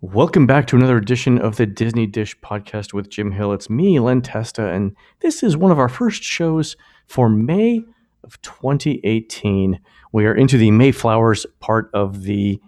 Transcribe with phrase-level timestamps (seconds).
[0.00, 3.52] Welcome back to another edition of the Disney Dish podcast with Jim Hill.
[3.52, 6.76] It's me, Len Testa, and this is one of our first shows
[7.08, 7.82] for May
[8.22, 9.80] of 2018.
[10.12, 12.60] We are into the Mayflowers part of the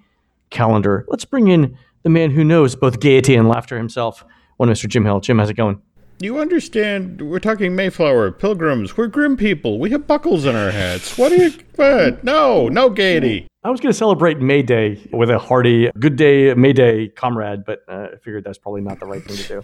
[0.50, 1.04] calendar.
[1.06, 4.24] Let's bring in the man who knows both gaiety and laughter himself,
[4.56, 4.88] one Mr.
[4.88, 5.20] Jim Hill.
[5.20, 5.80] Jim, how's it going?
[6.18, 7.22] You understand?
[7.22, 8.96] We're talking Mayflower, pilgrims.
[8.96, 9.78] We're grim people.
[9.78, 11.16] We have buckles in our hats.
[11.16, 11.52] What do you?
[11.76, 12.24] What?
[12.24, 13.46] No, no gaiety.
[13.62, 17.66] I was going to celebrate May Day with a hearty "Good Day, May Day" comrade,
[17.66, 19.62] but uh, I figured that's probably not the right thing to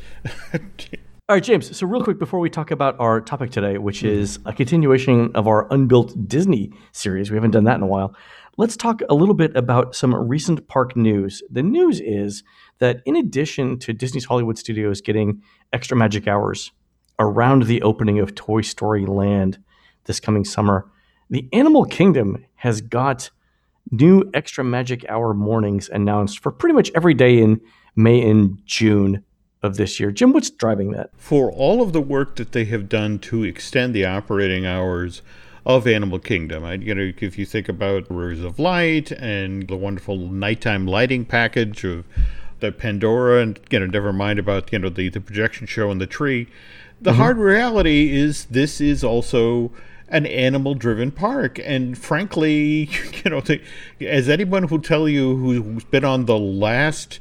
[0.59, 0.98] do.
[1.30, 1.74] All right, James.
[1.74, 5.48] So, real quick before we talk about our topic today, which is a continuation of
[5.48, 8.14] our Unbuilt Disney series, we haven't done that in a while.
[8.59, 11.42] Let's talk a little bit about some recent park news.
[11.50, 12.44] The news is
[12.80, 16.70] that in addition to Disney's Hollywood Studios getting extra magic hours
[17.19, 19.56] around the opening of Toy Story Land
[20.05, 20.86] this coming summer,
[21.30, 23.30] the Animal Kingdom has got
[23.90, 27.60] new extra magic hour mornings announced for pretty much every day in
[27.94, 29.24] May and June
[29.62, 30.10] of this year.
[30.10, 31.10] Jim, what's driving that?
[31.16, 35.22] For all of the work that they have done to extend the operating hours
[35.64, 39.77] of Animal Kingdom, I, you know, if you think about Rivers of Light and the
[39.77, 42.05] wonderful nighttime lighting package of
[42.61, 46.00] the Pandora, and you know, never mind about you know the the projection show and
[46.00, 46.46] the tree.
[47.00, 47.20] The mm-hmm.
[47.20, 49.70] hard reality is this is also
[50.08, 51.58] an animal driven park.
[51.64, 52.90] And frankly
[53.24, 53.60] you know the,
[54.00, 57.18] as anyone will tell you who's been on the last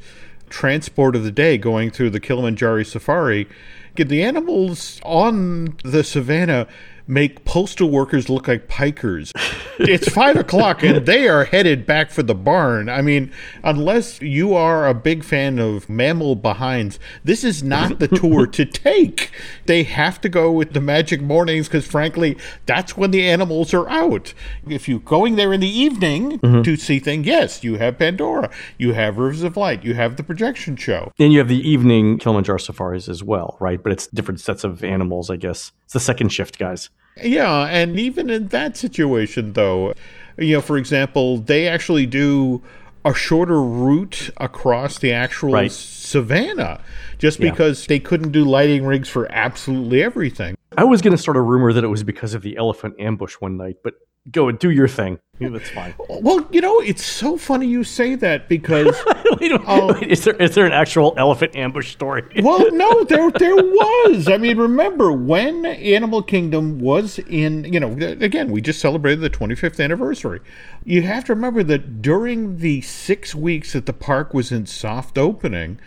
[0.50, 3.48] transport of the day going through the Kilimanjaro safari
[3.96, 6.68] get the animals on the savannah
[7.08, 9.32] make postal workers look like pikers.
[9.80, 12.90] it's five o'clock and they are headed back for the barn.
[12.90, 13.32] I mean,
[13.64, 18.66] unless you are a big fan of mammal behinds, this is not the tour to
[18.66, 19.32] take.
[19.66, 23.88] They have to go with the magic mornings because, frankly, that's when the animals are
[23.90, 24.34] out.
[24.68, 26.62] If you're going there in the evening mm-hmm.
[26.64, 30.24] to see things, yes, you have Pandora, you have Rivers of Light, you have the
[30.24, 31.12] projection show.
[31.20, 33.82] And you have the evening Kilimanjaro safaris as well, right?
[33.82, 35.72] But it's different sets of animals, I guess.
[35.84, 36.90] It's the second shift, guys.
[37.24, 39.94] Yeah, and even in that situation, though,
[40.38, 42.62] you know, for example, they actually do
[43.06, 45.72] a shorter route across the actual right.
[45.72, 46.82] savannah
[47.20, 47.52] just yeah.
[47.52, 50.58] because they couldn't do lighting rigs for absolutely everything.
[50.78, 53.36] I was going to start a rumor that it was because of the elephant ambush
[53.36, 53.94] one night, but
[54.32, 55.20] go and do your thing.
[55.38, 55.94] Yeah, that's fine.
[56.08, 58.96] Well, you know, it's so funny you say that because
[59.40, 62.24] wait, uh, wait, is there is there an actual elephant ambush story?
[62.42, 64.30] well, no, there there was.
[64.30, 67.66] I mean, remember when Animal Kingdom was in?
[67.66, 70.40] You know, again, we just celebrated the 25th anniversary.
[70.86, 75.18] You have to remember that during the six weeks that the park was in soft
[75.18, 75.80] opening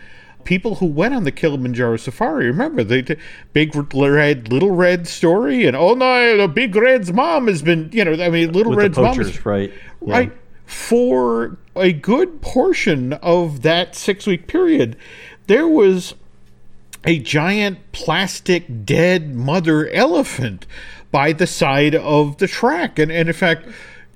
[0.49, 2.47] people who went on the Kilimanjaro safari.
[2.47, 3.15] Remember the,
[3.53, 8.03] big red, little red story, and oh no, the big red's mom has been, you
[8.03, 9.73] know, I mean, little With red's poachers, mom, is, right,
[10.03, 10.17] yeah.
[10.17, 10.31] right.
[10.65, 14.97] For a good portion of that six week period,
[15.45, 16.15] there was
[17.05, 20.65] a giant plastic dead mother elephant
[21.11, 23.67] by the side of the track, and, and in fact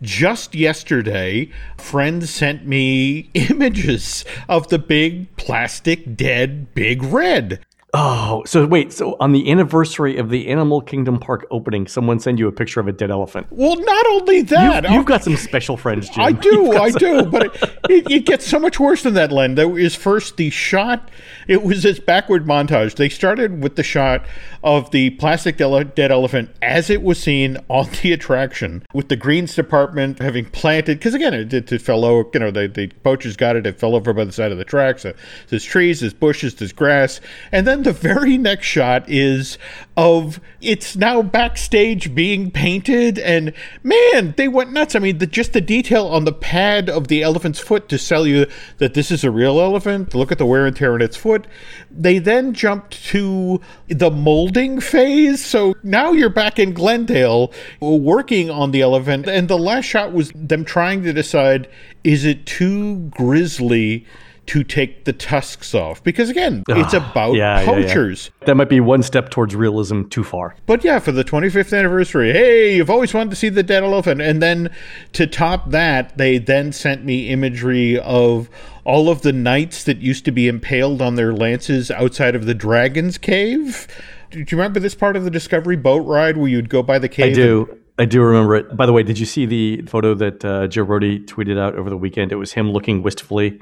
[0.04, 7.66] just yesterday, friends sent me images of the big plastic dead big red.
[7.96, 12.40] Oh, so wait, so on the anniversary of the Animal Kingdom Park opening, someone send
[12.40, 13.46] you a picture of a dead elephant?
[13.52, 16.24] Well, not only that, you've, you've got some special friends, Jim.
[16.24, 17.00] I do, I some...
[17.00, 19.54] do, but it, it, it, gets so much worse than that, Len.
[19.54, 21.12] There is first the shot.
[21.48, 22.96] It was this backward montage.
[22.96, 24.26] They started with the shot
[24.64, 29.54] of the plastic dead elephant as it was seen on the attraction, with the greens
[29.54, 30.98] department having planted.
[30.98, 32.28] Because again, it, it, fell over.
[32.34, 33.68] You know, the, the poachers got it.
[33.68, 35.04] It fell over by the side of the tracks.
[35.04, 35.14] So
[35.50, 37.22] there's trees, there's bushes, there's grass,
[37.52, 39.58] and then the very next shot is
[39.96, 44.96] of it's now backstage being painted and man they went nuts.
[44.96, 48.26] I mean the, just the detail on the pad of the elephant's foot to sell
[48.26, 51.18] you that this is a real elephant look at the wear and tear on its
[51.18, 51.46] foot.
[51.92, 58.72] They then jumped to the molding phase so now you're back in glendale working on
[58.72, 61.70] the elephant and the last shot was them trying to decide
[62.04, 64.06] is it too grisly
[64.46, 68.46] to take the tusks off because again it's about yeah, poachers yeah, yeah.
[68.48, 72.34] that might be one step towards realism too far but yeah for the 25th anniversary
[72.34, 74.70] hey you've always wanted to see the dead elephant and then
[75.14, 78.50] to top that they then sent me imagery of
[78.84, 82.54] all of the knights that used to be impaled on their lances outside of the
[82.54, 83.88] dragon's cave
[84.30, 87.10] do you remember this part of the discovery boat ride where you'd go by the
[87.10, 88.76] cave i do and- I do remember it.
[88.76, 91.92] By the way, did you see the photo that uh, Joe Rohde tweeted out over
[91.92, 92.32] the weekend?
[92.32, 93.62] It was him looking wistfully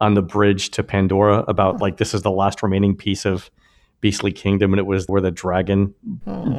[0.00, 3.50] on the bridge to Pandora about like this is the last remaining piece of
[4.00, 5.94] Beastly Kingdom, and it was where the dragon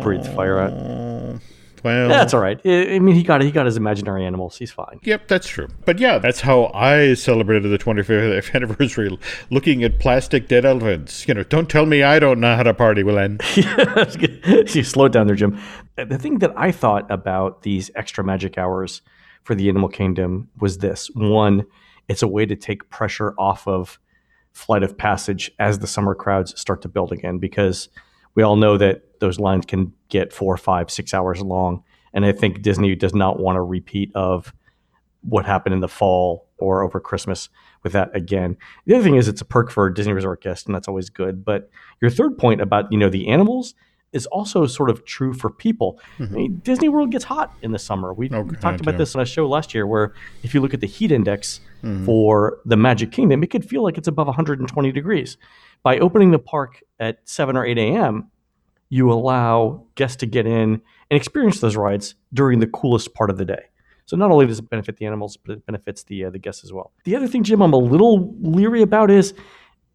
[0.01, 0.74] breathed fire at.
[0.74, 1.39] Uh,
[1.83, 2.59] well, That's all right.
[2.65, 4.57] I mean, he got he got his imaginary animals.
[4.57, 5.00] He's fine.
[5.03, 5.68] Yep, that's true.
[5.86, 9.18] But yeah, that's how I celebrated the 25th anniversary,
[9.50, 11.27] looking at plastic dead elephants.
[11.27, 13.39] You know, don't tell me I don't know how to party, Willen.
[13.56, 15.59] you slowed down there, Jim.
[15.97, 19.01] Uh, the thing that I thought about these extra magic hours
[19.44, 21.65] for the animal kingdom was this: one,
[22.10, 24.00] it's a way to take pressure off of
[24.52, 27.88] flight of passage as the summer crowds start to build again, because
[28.36, 31.84] we all know that those lines can get four, five, six hours long.
[32.14, 34.54] And I think Disney does not want a repeat of
[35.22, 37.50] what happened in the fall or over Christmas
[37.84, 38.58] with that again.
[38.86, 41.46] The other thing is it's a perk for Disney Resort guests, and that's always good.
[41.46, 41.70] But
[42.02, 43.76] your third point about you know the animals
[44.12, 46.00] is also sort of true for people.
[46.18, 46.34] Mm-hmm.
[46.34, 48.14] I mean, Disney World gets hot in the summer.
[48.14, 50.14] We okay, talked about this on a show last year, where
[50.44, 52.06] if you look at the heat index mm-hmm.
[52.06, 55.38] for the Magic Kingdom, it could feel like it's above 120 degrees.
[55.84, 58.32] By opening the park at 7 or 8 a.m.,
[58.90, 63.38] you allow guests to get in and experience those rides during the coolest part of
[63.38, 63.66] the day.
[64.06, 66.64] So not only does it benefit the animals, but it benefits the uh, the guests
[66.64, 66.92] as well.
[67.04, 69.36] The other thing, Jim, I'm a little leery about is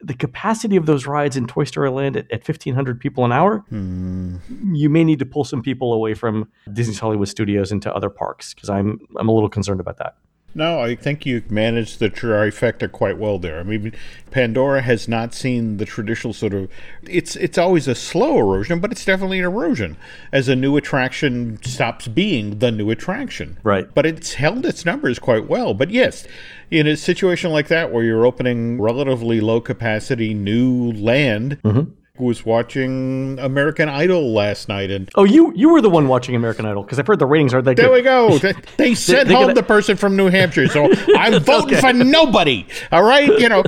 [0.00, 3.64] the capacity of those rides in Toy Story Land at, at 1,500 people an hour.
[3.68, 4.36] Hmm.
[4.72, 8.54] You may need to pull some people away from Disney's Hollywood Studios into other parks
[8.54, 10.16] because I'm I'm a little concerned about that.
[10.54, 13.58] No, I think you managed the trifecta quite well there.
[13.58, 13.92] I mean,
[14.30, 16.70] Pandora has not seen the traditional sort of.
[17.02, 19.96] It's it's always a slow erosion, but it's definitely an erosion
[20.32, 23.58] as a new attraction stops being the new attraction.
[23.64, 23.92] Right.
[23.92, 25.74] But it's held its numbers quite well.
[25.74, 26.26] But yes,
[26.70, 31.60] in a situation like that where you're opening relatively low capacity new land.
[31.62, 36.36] Mm-hmm was watching American Idol last night, and oh, you you were the one watching
[36.36, 37.92] American Idol because I've heard the ratings are that there good.
[37.92, 38.38] we go.
[38.38, 39.54] They, they sent they, home gonna...
[39.54, 40.84] the person from New Hampshire, so
[41.16, 41.80] I'm voting okay.
[41.80, 42.66] for nobody.
[42.92, 43.64] All right, you know.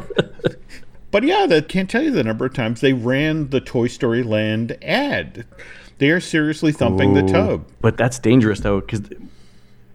[1.11, 4.23] but yeah, I can't tell you the number of times they ran the Toy Story
[4.23, 5.45] Land ad.
[5.99, 7.67] They are seriously thumping Ooh, the tub.
[7.81, 9.03] But that's dangerous though, because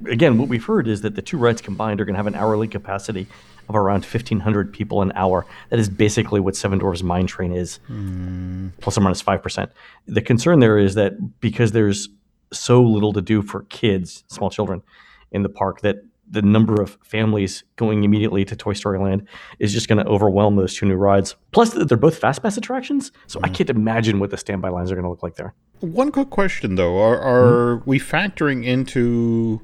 [0.08, 2.36] again, what we've heard is that the two rides combined are going to have an
[2.36, 3.28] hourly capacity
[3.72, 5.46] of around 1,500 people an hour.
[5.70, 8.72] That is basically what Seven Dwarfs Mine Train is, mm.
[8.82, 9.70] plus or minus 5%.
[10.06, 12.10] The concern there is that because there's
[12.54, 14.84] so little to do for kids, small children,
[15.32, 19.28] in the park, that the number of families going immediately to Toy Story Land
[19.60, 21.36] is just going to overwhelm those two new rides.
[21.52, 23.46] Plus, they're both fast pass attractions, so mm.
[23.46, 25.54] I can't imagine what the standby lines are going to look like there.
[25.80, 27.84] One quick question, though: Are, are mm.
[27.86, 29.62] we factoring into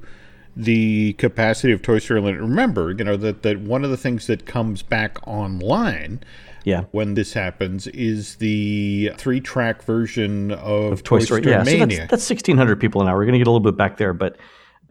[0.58, 2.42] the capacity of Toy Story Land.
[2.42, 6.22] Remember, you know that that one of the things that comes back online.
[6.64, 6.84] Yeah.
[6.92, 11.80] When this happens, is the three-track version of, of Toy, Toy Story, Story yeah, Mania.
[11.80, 13.16] So that's, that's sixteen hundred people an hour.
[13.16, 14.36] We're going to get a little bit back there, but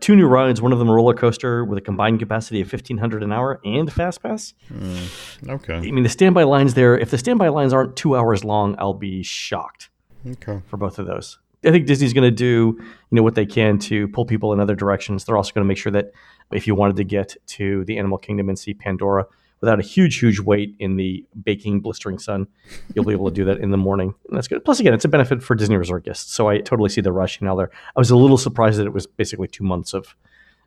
[0.00, 0.62] two new rides.
[0.62, 3.60] One of them a roller coaster with a combined capacity of fifteen hundred an hour
[3.62, 4.54] and fast pass.
[4.72, 5.74] Mm, okay.
[5.74, 6.96] I mean, the standby lines there.
[6.96, 9.90] If the standby lines aren't two hours long, I'll be shocked.
[10.26, 10.62] Okay.
[10.68, 11.38] For both of those.
[11.64, 14.60] I think Disney's going to do you know what they can to pull people in
[14.60, 15.24] other directions.
[15.24, 16.12] They're also going to make sure that
[16.52, 19.26] if you wanted to get to the Animal Kingdom and see Pandora
[19.60, 22.46] without a huge, huge wait in the baking, blistering sun,
[22.94, 24.14] you'll be able to do that in the morning.
[24.28, 24.64] And that's good.
[24.64, 26.32] Plus, again, it's a benefit for Disney Resort guests.
[26.32, 27.70] So I totally see the rush now there.
[27.96, 30.14] I was a little surprised that it was basically two months of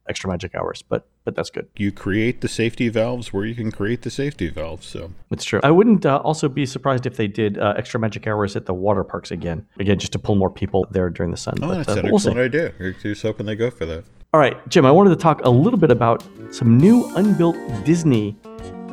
[0.09, 1.67] extra magic hours, but but that's good.
[1.77, 4.87] You create the safety valves where you can create the safety valves.
[4.87, 5.59] So it's true.
[5.63, 8.73] I wouldn't uh, also be surprised if they did uh, extra magic hours at the
[8.73, 11.55] water parks again, again just to pull more people there during the sun.
[11.61, 12.41] Oh, but, that's uh, an we'll excellent see.
[12.41, 12.73] idea.
[12.79, 14.03] You're just hoping they go for that.
[14.33, 14.85] All right, Jim.
[14.85, 18.35] I wanted to talk a little bit about some new unbuilt Disney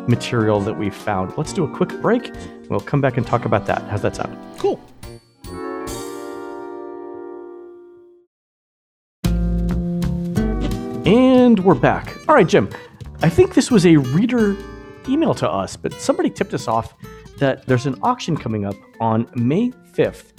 [0.09, 1.37] material that we found.
[1.37, 2.33] Let's do a quick break.
[2.69, 3.83] We'll come back and talk about that.
[3.85, 4.37] How's that sound?
[4.59, 4.81] Cool.
[11.47, 12.13] And we're back.
[12.27, 12.69] All right, Jim.
[13.23, 14.57] I think this was a reader
[15.09, 16.93] email to us, but somebody tipped us off
[17.39, 20.33] that there's an auction coming up on May 5th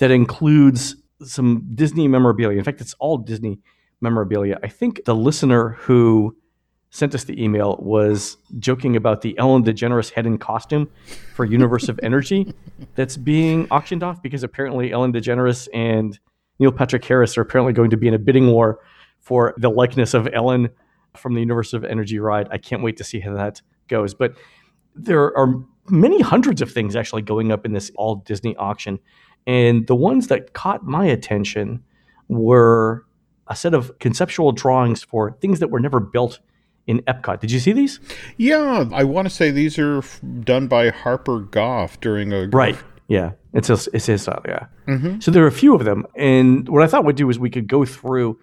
[0.00, 2.58] that includes some Disney memorabilia.
[2.58, 3.58] In fact, it's all Disney
[4.02, 4.58] memorabilia.
[4.62, 6.36] I think the listener who
[6.90, 10.90] sent us the email was joking about the Ellen DeGeneres head and costume
[11.34, 12.52] for Universe of Energy
[12.96, 16.18] that's being auctioned off because apparently Ellen DeGeneres and
[16.58, 18.80] Neil Patrick Harris are apparently going to be in a bidding war
[19.30, 20.70] for the likeness of Ellen
[21.16, 22.48] from the Universe of Energy ride.
[22.50, 24.12] I can't wait to see how that goes.
[24.12, 24.34] But
[24.96, 25.54] there are
[25.88, 28.98] many hundreds of things actually going up in this all Disney auction.
[29.46, 31.84] And the ones that caught my attention
[32.26, 33.06] were
[33.46, 36.40] a set of conceptual drawings for things that were never built
[36.88, 37.38] in Epcot.
[37.38, 38.00] Did you see these?
[38.36, 40.02] Yeah, I want to say these are
[40.40, 42.76] done by Harper Goff during a right.
[43.06, 44.42] Yeah, it's his, it's his style.
[44.44, 44.66] Yeah.
[44.88, 45.20] Mm-hmm.
[45.20, 47.48] So there are a few of them, and what I thought we'd do is we
[47.48, 48.40] could go through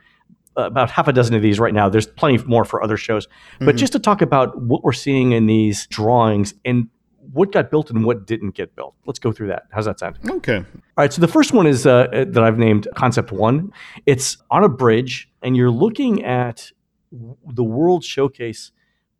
[0.58, 1.88] about half a dozen of these right now.
[1.88, 3.28] There's plenty more for other shows,
[3.60, 3.78] but mm-hmm.
[3.78, 6.90] just to talk about what we're seeing in these drawings and
[7.34, 8.96] what got built and what didn't get built.
[9.06, 9.64] Let's go through that.
[9.72, 10.18] How's that sound?
[10.30, 10.58] Okay.
[10.58, 10.64] All
[10.98, 11.12] right.
[11.12, 13.72] So the first one is uh, that I've named Concept One.
[14.06, 16.72] It's on a bridge, and you're looking at
[17.12, 18.72] the World Showcase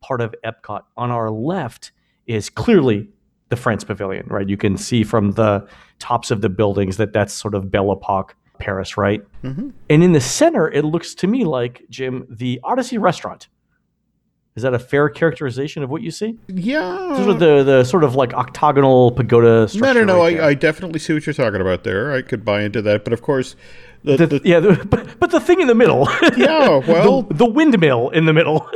[0.02, 0.82] part of Epcot.
[0.96, 1.92] On our left
[2.26, 3.10] is clearly
[3.50, 4.48] the France Pavilion, right?
[4.48, 5.68] You can see from the
[6.00, 9.22] tops of the buildings that that's sort of Belle Epoque Paris, right?
[9.44, 9.70] Mm-hmm.
[9.90, 13.48] And in the center, it looks to me like, Jim, the Odyssey restaurant.
[14.58, 16.36] Is that a fair characterization of what you see?
[16.48, 17.16] Yeah.
[17.16, 19.94] Sort of the, the sort of like octagonal pagoda structure.
[19.94, 20.20] No, no, no.
[20.20, 22.12] right I, I, definitely see what you're talking about there.
[22.12, 23.04] I could buy into that.
[23.04, 23.56] But of course,
[24.04, 26.10] the, the, yeah, the, but, but the thing in the middle.
[26.38, 27.22] Yeah, well.
[27.22, 28.68] the, the windmill in the middle.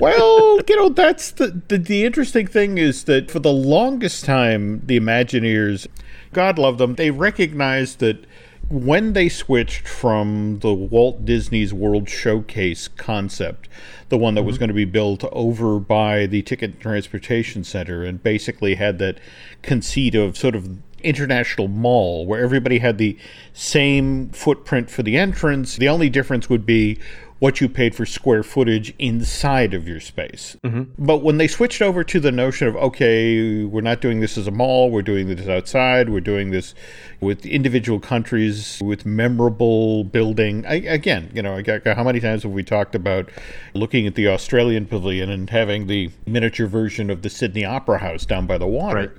[0.00, 4.80] well, you know, that's the, the, the interesting thing is that for the longest time,
[4.86, 5.86] the Imagineers,
[6.32, 8.26] God love them, they recognized that
[8.68, 13.68] when they switched from the Walt Disney's World Showcase concept,
[14.08, 14.46] the one that mm-hmm.
[14.46, 19.18] was going to be built over by the Ticket Transportation Center, and basically had that
[19.62, 23.16] conceit of sort of international mall where everybody had the
[23.52, 25.76] same footprint for the entrance.
[25.76, 26.98] The only difference would be
[27.38, 30.56] what you paid for square footage inside of your space.
[30.64, 31.04] Mm-hmm.
[31.04, 34.46] But when they switched over to the notion of, okay, we're not doing this as
[34.46, 36.74] a mall, we're doing this outside, we're doing this
[37.20, 40.64] with individual countries, with memorable building.
[40.66, 43.28] I, again, you know, how many times have we talked about
[43.74, 48.24] looking at the Australian pavilion and having the miniature version of the Sydney Opera House
[48.24, 48.96] down by the water?
[48.96, 49.10] Right.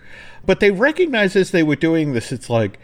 [0.43, 2.79] But they recognized as they were doing this, it's like,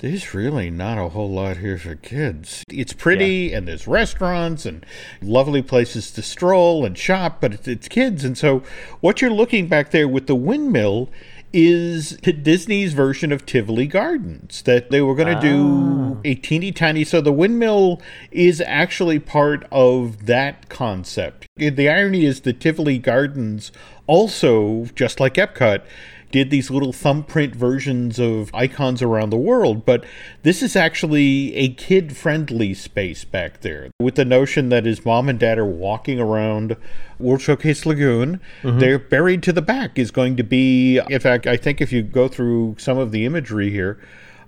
[0.00, 2.64] there's really not a whole lot here for kids.
[2.70, 3.58] It's pretty, yeah.
[3.58, 4.84] and there's restaurants and
[5.20, 8.24] lovely places to stroll and shop, but it's, it's, kids.
[8.24, 8.62] And so,
[9.00, 11.10] what you're looking back there with the windmill
[11.52, 15.40] is Disney's version of Tivoli Gardens that they were going to ah.
[15.40, 17.04] do a teeny tiny.
[17.04, 21.46] So, the windmill is actually part of that concept.
[21.56, 23.70] The irony is the Tivoli Gardens
[24.06, 25.82] also, just like Epcot,
[26.30, 30.04] did these little thumbprint versions of icons around the world, but
[30.42, 35.28] this is actually a kid friendly space back there with the notion that his mom
[35.28, 36.76] and dad are walking around
[37.18, 38.40] World Showcase Lagoon.
[38.62, 38.78] Mm-hmm.
[38.78, 42.02] They're buried to the back is going to be, in fact, I think if you
[42.02, 43.98] go through some of the imagery here,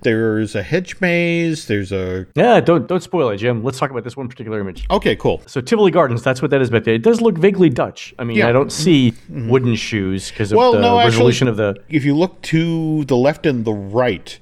[0.02, 1.66] there's a hedge maze.
[1.66, 2.61] There's a yeah.
[2.61, 3.62] Don't don't spoil it, Jim.
[3.62, 4.87] Let's talk about this one particular image.
[4.90, 5.42] Okay, cool.
[5.47, 6.23] So Tivoli Gardens.
[6.23, 6.71] That's what that is.
[6.71, 6.94] But there.
[6.94, 8.14] it does look vaguely Dutch.
[8.18, 8.49] I mean, yeah.
[8.49, 9.49] I don't see mm-hmm.
[9.49, 11.82] wooden shoes because of well, the no, resolution actually, of the.
[11.88, 14.38] If you look to the left and the right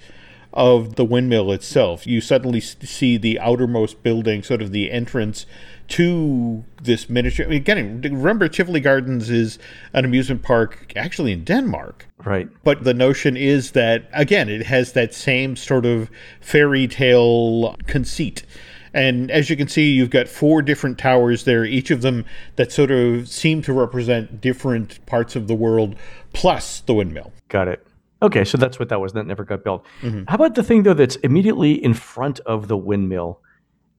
[0.52, 5.47] of the windmill itself, you suddenly see the outermost building, sort of the entrance
[5.88, 7.47] to this miniature.
[7.47, 9.59] I mean, again, remember Tivoli Gardens is
[9.92, 12.07] an amusement park actually in Denmark.
[12.25, 12.49] Right.
[12.64, 18.45] But the notion is that, again, it has that same sort of fairy tale conceit.
[18.92, 22.25] And as you can see, you've got four different towers there, each of them
[22.57, 25.95] that sort of seem to represent different parts of the world,
[26.33, 27.33] plus the windmill.
[27.49, 27.87] Got it.
[28.23, 29.12] Okay, so that's what that was.
[29.12, 29.85] That never got built.
[30.03, 30.25] Mm-hmm.
[30.29, 33.41] How about the thing, though, that's immediately in front of the windmill?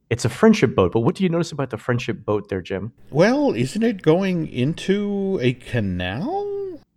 [0.10, 2.92] It's a friendship boat, but what do you notice about the friendship boat there, Jim?
[3.12, 6.50] Well, isn't it going into a canal?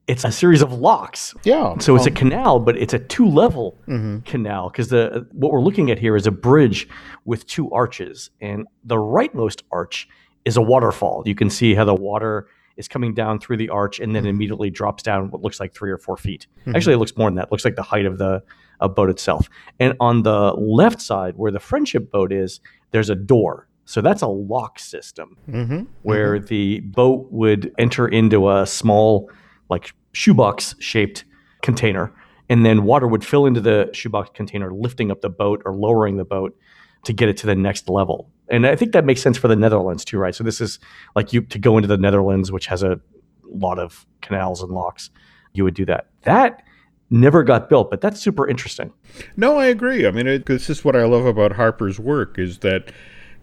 [0.07, 1.33] It's a series of locks.
[1.45, 1.79] Yeah.
[1.79, 4.19] So it's um, a canal, but it's a two-level mm-hmm.
[4.21, 6.89] canal because the what we're looking at here is a bridge
[7.25, 10.09] with two arches, and the rightmost arch
[10.45, 11.23] is a waterfall.
[11.25, 14.31] You can see how the water is coming down through the arch and then mm-hmm.
[14.31, 16.47] immediately drops down what looks like three or four feet.
[16.61, 16.77] Mm-hmm.
[16.77, 17.47] Actually, it looks more than that.
[17.47, 18.43] It looks like the height of the
[18.81, 19.49] uh, boat itself.
[19.81, 23.69] And on the left side, where the friendship boat is, there's a door.
[23.87, 25.83] So that's a lock system mm-hmm.
[26.03, 26.47] where mm-hmm.
[26.47, 29.31] the boat would enter into a small,
[29.69, 31.25] like shoebox shaped
[31.63, 32.13] container,
[32.49, 36.17] and then water would fill into the shoebox container, lifting up the boat or lowering
[36.17, 36.57] the boat
[37.05, 38.31] to get it to the next level.
[38.49, 40.35] And I think that makes sense for the Netherlands too, right?
[40.35, 40.79] So this is
[41.17, 43.01] like you to go into the Netherlands, which has a
[43.45, 45.11] lot of canals and locks.
[45.53, 46.09] You would do that.
[46.23, 46.63] That
[47.11, 48.93] never got built, but that's super interesting.
[49.37, 50.07] No, I agree.
[50.07, 52.93] I mean, it, this is what I love about Harper's work is that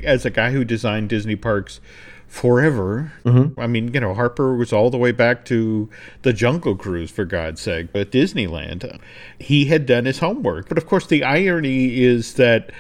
[0.04, 1.80] as a guy who designed Disney parks
[2.28, 3.60] forever, mm-hmm.
[3.60, 5.90] I mean, you know, Harper was all the way back to
[6.22, 9.00] the Jungle Cruise, for God's sake, at Disneyland.
[9.40, 10.68] He had done his homework.
[10.68, 12.72] But of course, the irony is that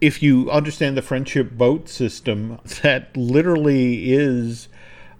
[0.00, 4.68] if you understand the friendship boat system, that literally is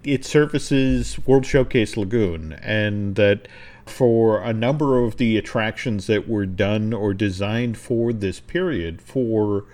[0.02, 3.48] it services World Showcase Lagoon, and that
[3.84, 9.64] for a number of the attractions that were done or designed for this period for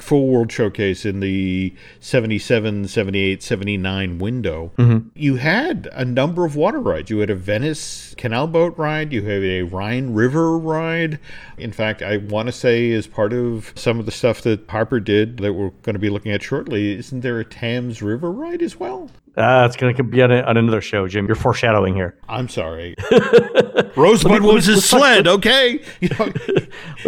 [0.00, 5.08] for World Showcase in the 77, 78, 79 window, mm-hmm.
[5.14, 7.10] you had a number of water rides.
[7.10, 11.18] You had a Venice canal boat ride, you had a Rhine River ride.
[11.56, 15.00] In fact, I want to say, as part of some of the stuff that Harper
[15.00, 18.62] did that we're going to be looking at shortly, isn't there a Thames River ride
[18.62, 19.10] as well?
[19.36, 21.26] Uh, it's going to be on, a, on, another show, Jim.
[21.26, 22.16] You're foreshadowing here.
[22.28, 22.94] I'm sorry.
[23.96, 25.82] Rosebud was his sled, okay?
[26.00, 26.30] You know,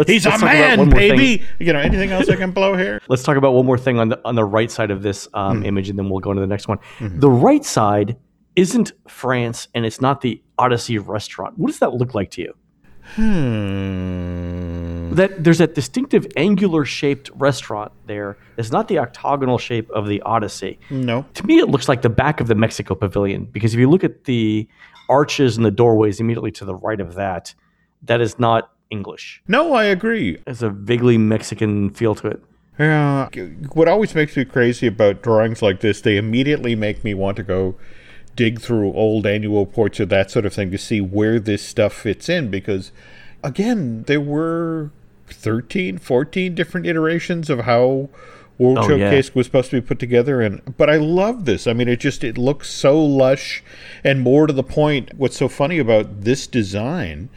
[0.07, 1.43] he's a man, baby.
[1.59, 2.99] You know, anything else I can blow here?
[3.07, 5.61] Let's talk about one more thing on the on the right side of this um,
[5.61, 5.67] mm.
[5.67, 6.79] image, and then we'll go into the next one.
[6.97, 7.19] Mm-hmm.
[7.19, 8.17] The right side
[8.55, 11.57] isn't France, and it's not the Odyssey restaurant.
[11.57, 12.53] What does that look like to you?
[13.15, 15.13] Hmm.
[15.13, 18.37] That there's that distinctive angular shaped restaurant there.
[18.57, 20.79] It's not the octagonal shape of the Odyssey.
[20.89, 21.25] No.
[21.35, 24.03] To me, it looks like the back of the Mexico Pavilion because if you look
[24.03, 24.67] at the
[25.09, 27.55] arches and the doorways immediately to the right of that,
[28.03, 29.41] that is not English.
[29.47, 30.37] No, I agree.
[30.45, 32.41] It's a vaguely Mexican feel to it.
[32.79, 33.29] Yeah.
[33.73, 37.43] What always makes me crazy about drawings like this, they immediately make me want to
[37.43, 37.75] go
[38.37, 41.91] dig through old annual reports or that sort of thing to see where this stuff
[41.91, 42.93] fits in because
[43.43, 44.91] again there were
[45.27, 48.07] 13 14 different iterations of how
[48.57, 49.31] world oh, showcase yeah.
[49.33, 52.23] was supposed to be put together and but i love this i mean it just
[52.23, 53.63] it looks so lush
[54.03, 57.29] and more to the point what's so funny about this design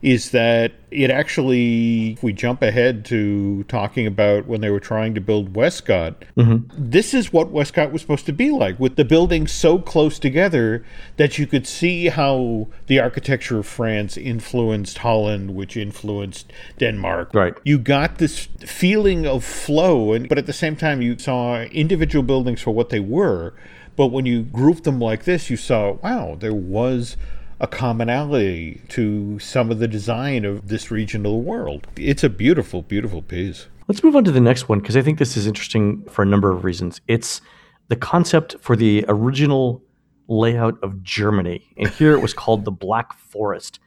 [0.00, 5.14] is that it actually, if we jump ahead to talking about when they were trying
[5.14, 6.58] to build Westcot, mm-hmm.
[6.72, 10.84] this is what Westcot was supposed to be like, with the buildings so close together
[11.16, 17.34] that you could see how the architecture of France influenced Holland, which influenced Denmark.
[17.34, 17.54] Right.
[17.64, 22.22] You got this feeling of flow, and but at the same time, you saw individual
[22.22, 23.52] buildings for what they were.
[23.96, 27.16] But when you grouped them like this, you saw, wow, there was
[27.60, 31.86] a commonality to some of the design of this region of the world.
[31.96, 33.66] It's a beautiful, beautiful piece.
[33.88, 36.26] Let's move on to the next one because I think this is interesting for a
[36.26, 37.00] number of reasons.
[37.08, 37.40] It's
[37.88, 39.82] the concept for the original
[40.28, 41.66] layout of Germany.
[41.76, 43.80] And here it was called the Black Forest.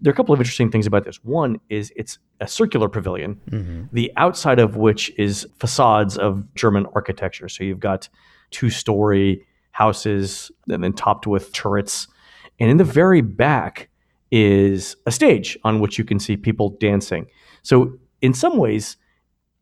[0.00, 1.24] There are a couple of interesting things about this.
[1.24, 3.84] One is it's a circular pavilion, mm-hmm.
[3.92, 7.48] the outside of which is facades of German architecture.
[7.48, 8.10] So you've got
[8.50, 12.08] two story houses and then topped with turrets
[12.58, 13.88] and in the very back
[14.30, 17.26] is a stage on which you can see people dancing.
[17.62, 18.96] So, in some ways,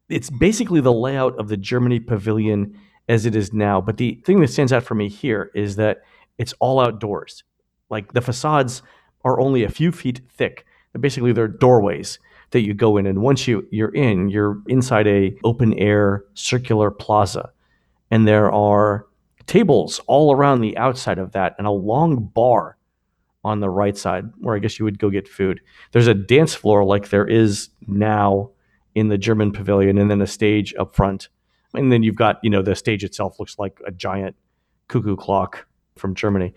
[0.08, 3.80] it's basically the layout of the Germany pavilion as it is now.
[3.80, 6.02] But the thing that stands out for me here is that
[6.38, 7.44] it's all outdoors.
[7.90, 8.82] Like the facades
[9.24, 10.66] are only a few feet thick.
[10.98, 12.18] Basically, they're doorways
[12.50, 16.90] that you go in, and once you you're in, you're inside a open air circular
[16.90, 17.50] plaza,
[18.12, 19.06] and there are
[19.46, 22.76] tables all around the outside of that, and a long bar
[23.44, 25.60] on the right side, where I guess you would go get food.
[25.92, 28.50] There's a dance floor like there is now
[28.94, 31.28] in the German pavilion, and then a stage up front.
[31.74, 34.36] And then you've got, you know, the stage itself looks like a giant
[34.88, 36.54] cuckoo clock from Germany.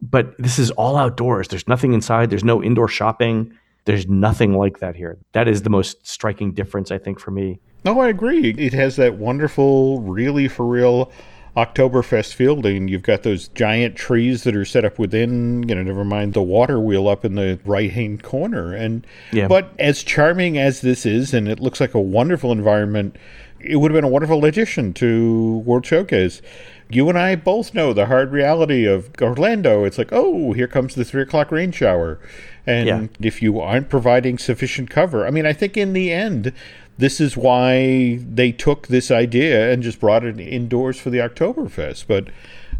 [0.00, 1.48] But this is all outdoors.
[1.48, 2.30] There's nothing inside.
[2.30, 3.52] There's no indoor shopping.
[3.84, 5.18] There's nothing like that here.
[5.32, 7.60] That is the most striking difference, I think, for me.
[7.84, 8.50] No, I agree.
[8.50, 11.10] It has that wonderful, really for real
[11.56, 16.04] Oktoberfest fielding, you've got those giant trees that are set up within, you know, never
[16.04, 18.74] mind the water wheel up in the right hand corner.
[18.74, 19.48] And yeah.
[19.48, 23.16] but as charming as this is, and it looks like a wonderful environment,
[23.60, 26.40] it would have been a wonderful addition to World Showcase.
[26.88, 29.84] You and I both know the hard reality of Orlando.
[29.84, 32.18] It's like, oh, here comes the three o'clock rain shower.
[32.66, 33.06] And yeah.
[33.20, 36.52] if you aren't providing sufficient cover, I mean, I think in the end,
[37.02, 42.06] this is why they took this idea and just brought it indoors for the Oktoberfest.
[42.06, 42.28] But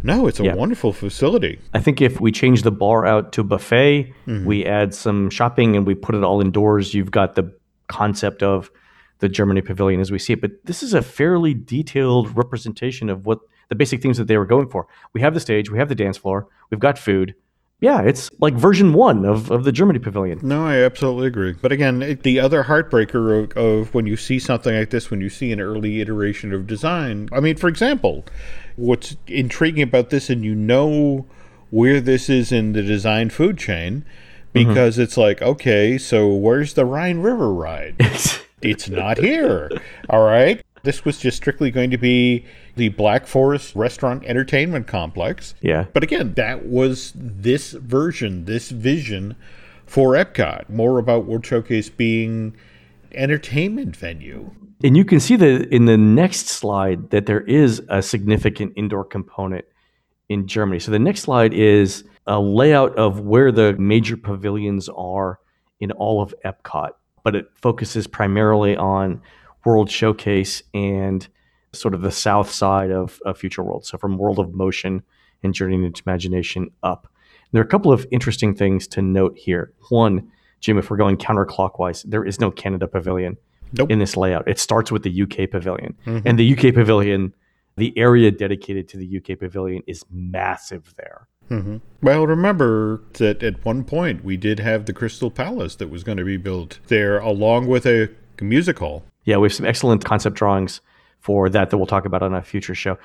[0.04, 0.54] no, it's a yeah.
[0.54, 1.58] wonderful facility.
[1.74, 4.44] I think if we change the bar out to buffet, mm-hmm.
[4.44, 7.52] we add some shopping and we put it all indoors, you've got the
[7.88, 8.70] concept of
[9.18, 10.40] the Germany pavilion as we see it.
[10.40, 14.46] But this is a fairly detailed representation of what the basic things that they were
[14.46, 14.87] going for.
[15.14, 17.35] We have the stage, we have the dance floor, we've got food,
[17.82, 20.38] yeah, it's like version one of, of the Germany pavilion.
[20.40, 21.54] No, I absolutely agree.
[21.60, 25.28] But again, the other heartbreaker of, of, when you see something like this, when you
[25.28, 28.24] see an early iteration of design, I mean, for example,
[28.76, 31.26] what's intriguing about this, and you know
[31.70, 34.04] where this is in the design food chain,
[34.54, 34.68] mm-hmm.
[34.68, 35.02] because mm-hmm.
[35.02, 37.96] it's like, okay, so where's the Rhine River ride?
[38.62, 39.68] it's not here.
[40.08, 40.62] All right.
[40.82, 45.54] This was just strictly going to be the Black Forest Restaurant Entertainment Complex.
[45.60, 45.86] Yeah.
[45.92, 49.36] But again, that was this version, this vision
[49.86, 50.68] for Epcot.
[50.68, 52.56] More about World Showcase being
[53.12, 54.50] entertainment venue.
[54.82, 59.04] And you can see that in the next slide that there is a significant indoor
[59.04, 59.64] component
[60.28, 60.80] in Germany.
[60.80, 65.38] So the next slide is a layout of where the major pavilions are
[65.78, 66.90] in all of Epcot,
[67.22, 69.20] but it focuses primarily on
[69.64, 71.27] World Showcase and
[71.72, 73.87] sort of the south side of, of Future World.
[73.87, 75.03] So from World of Motion
[75.42, 77.05] and Journey into Imagination up.
[77.05, 79.72] And there are a couple of interesting things to note here.
[79.90, 83.37] One, Jim, if we're going counterclockwise, there is no Canada Pavilion
[83.72, 83.90] nope.
[83.90, 84.46] in this layout.
[84.46, 86.27] It starts with the UK Pavilion, mm-hmm.
[86.27, 87.33] and the UK Pavilion
[87.77, 91.29] the area dedicated to the UK pavilion is massive there.
[91.51, 91.79] Mm-hmm.
[92.03, 96.18] Well, remember that at one point we did have the Crystal Palace that was going
[96.18, 99.05] to be built there, along with a music hall.
[99.24, 100.80] Yeah, we have some excellent concept drawings
[101.20, 102.98] for that that we'll talk about on a future show.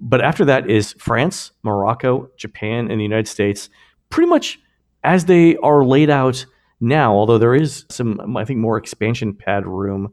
[0.00, 3.70] But after that is France, Morocco, Japan, and the United States,
[4.10, 4.60] pretty much
[5.04, 6.44] as they are laid out
[6.80, 10.12] now, although there is some, I think, more expansion pad room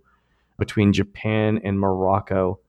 [0.57, 2.59] between Japan and Morocco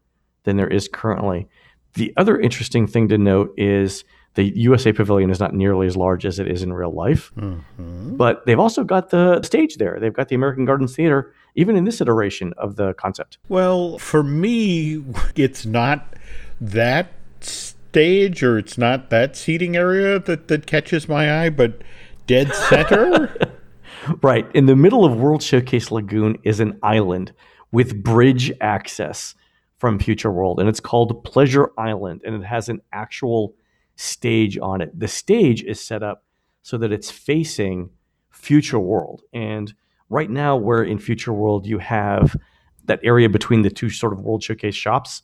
[0.44, 1.48] than there is currently.
[1.94, 6.24] The other interesting thing to note is the USA Pavilion is not nearly as large
[6.24, 8.16] as it is in real life, mm-hmm.
[8.16, 9.98] but they've also got the stage there.
[10.00, 13.38] They've got the American Gardens Theater, even in this iteration of the concept.
[13.48, 15.04] Well, for me,
[15.36, 16.14] it's not
[16.60, 21.82] that stage or it's not that seating area that, that catches my eye, but
[22.26, 23.34] dead center.
[24.22, 24.46] right.
[24.54, 27.32] In the middle of World Showcase Lagoon is an island
[27.72, 29.34] with bridge access
[29.78, 33.54] from Future World, and it's called Pleasure Island, and it has an actual
[33.96, 34.98] stage on it.
[34.98, 36.24] The stage is set up
[36.62, 37.90] so that it's facing
[38.30, 39.22] Future World.
[39.32, 39.72] And
[40.10, 42.36] right now, where in Future World you have
[42.84, 45.22] that area between the two sort of World Showcase shops,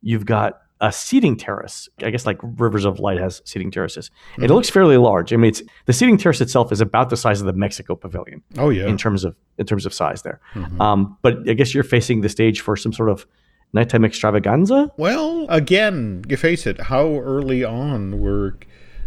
[0.00, 1.88] you've got a seating terrace.
[2.02, 4.10] I guess like Rivers of Light has seating terraces.
[4.32, 4.44] Mm-hmm.
[4.44, 5.32] It looks fairly large.
[5.32, 8.42] I mean, it's the seating terrace itself is about the size of the Mexico Pavilion.
[8.58, 10.40] Oh yeah, in terms of in terms of size there.
[10.54, 10.80] Mm-hmm.
[10.80, 13.26] Um, but I guess you're facing the stage for some sort of
[13.72, 14.90] nighttime extravaganza?
[14.96, 16.80] Well, again, you face it.
[16.80, 18.58] How early on were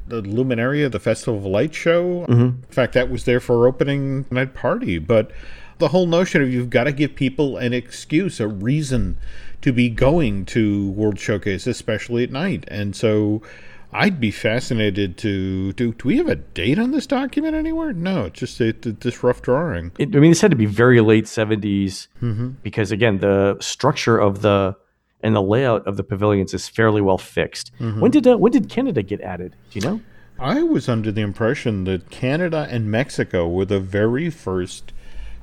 [0.07, 2.25] the Luminaria, the Festival of Light show?
[2.27, 2.41] Mm-hmm.
[2.41, 4.99] In fact, that was there for opening night party.
[4.99, 5.31] But
[5.77, 9.17] the whole notion of you've got to give people an excuse, a reason
[9.61, 12.65] to be going to World Showcase, especially at night.
[12.67, 13.41] And so
[13.91, 15.93] I'd be fascinated to do.
[15.93, 17.93] Do we have a date on this document anywhere?
[17.93, 19.91] No, it's just a, this rough drawing.
[19.97, 22.49] It, I mean, it said to be very late 70s mm-hmm.
[22.61, 24.75] because again, the structure of the
[25.25, 27.71] and the layout of the pavilions is fairly well fixed.
[27.79, 27.99] Mm-hmm.
[27.99, 29.55] When did uh, when did Canada get added?
[29.71, 30.01] Do you know?
[30.37, 34.91] I was under the impression that Canada and Mexico were the very first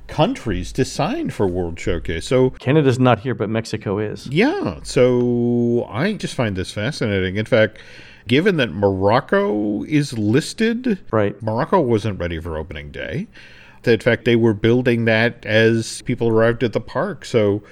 [0.07, 2.27] countries to sign for World Showcase.
[2.27, 4.27] So Canada's not here, but Mexico is.
[4.27, 4.79] Yeah.
[4.83, 7.37] So I just find this fascinating.
[7.37, 7.79] In fact
[8.27, 11.41] given that Morocco is listed, right?
[11.41, 13.27] Morocco wasn't ready for opening day.
[13.85, 17.25] In fact, they were building that as people arrived at the park.
[17.25, 17.63] So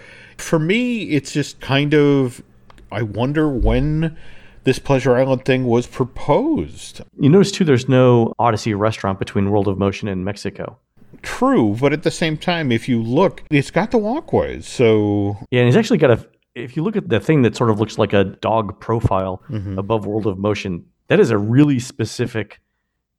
[0.41, 2.43] for me, it's just kind of,
[2.91, 4.17] I wonder when
[4.63, 7.01] this Pleasure Island thing was proposed.
[7.19, 10.77] You notice too, there's no Odyssey restaurant between World of Motion and Mexico.
[11.21, 14.67] True, but at the same time, if you look, it's got the walkways.
[14.67, 17.69] So yeah, and it's actually got a if you look at the thing that sort
[17.69, 19.77] of looks like a dog profile mm-hmm.
[19.77, 22.59] above World of Motion, that is a really specific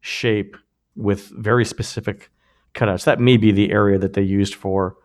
[0.00, 0.56] shape
[0.96, 2.30] with very specific
[2.74, 3.04] cutouts.
[3.04, 4.96] That may be the area that they used for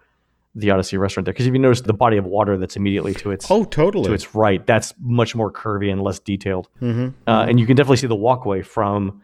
[0.57, 1.33] the Odyssey restaurant there.
[1.33, 4.13] Because if you notice the body of water that's immediately to its oh totally to
[4.13, 6.67] its right, that's much more curvy and less detailed.
[6.81, 7.09] Mm-hmm.
[7.29, 9.21] Uh, and you can definitely see the walkway from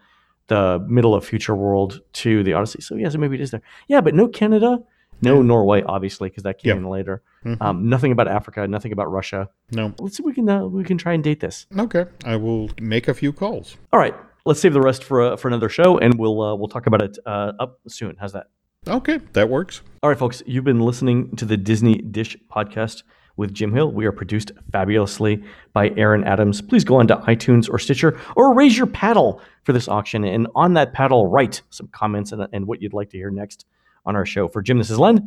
[0.48, 2.82] the middle of Future World to the Odyssey.
[2.82, 3.62] So yeah, so maybe it is there.
[3.88, 4.80] Yeah, but no Canada,
[5.22, 6.78] no Norway, obviously, because that came yep.
[6.78, 7.24] in later.
[7.46, 7.64] Mm-hmm.
[7.64, 9.50] Um, nothing about Africa, nothing about Russia.
[9.72, 9.94] No.
[10.00, 11.66] Let's see if we can uh, we can try and date this.
[11.78, 13.78] Okay, I will make a few calls.
[13.92, 14.14] All right,
[14.46, 17.02] let's save the rest for uh, for another show, and we'll uh, we'll talk about
[17.02, 18.18] it uh, up soon.
[18.20, 18.48] How's that?
[18.88, 19.82] Okay, that works.
[20.04, 23.04] All right, folks, you've been listening to the Disney Dish podcast
[23.38, 23.94] with Jim Hill.
[23.94, 26.62] We are produced fabulously by Aaron Adams.
[26.62, 30.50] Please go on to iTunes or Stitcher or raise your paddle for this auction, and
[30.56, 33.66] on that paddle, write some comments and, and what you'd like to hear next
[34.06, 34.50] on our show.
[34.50, 35.26] For Jim, this is Len.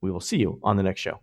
[0.00, 1.20] We will see you on the next show.